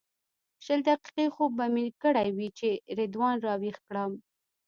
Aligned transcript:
شل 0.65 0.79
دقیقې 0.87 1.25
خوب 1.35 1.51
به 1.57 1.65
مې 1.73 1.85
کړی 2.01 2.27
وي 2.37 2.49
چې 2.59 2.69
رضوان 2.97 3.35
راویښ 3.47 3.77
کړم. 3.87 4.11